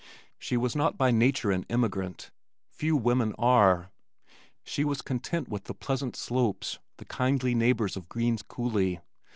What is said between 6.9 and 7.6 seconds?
the kindly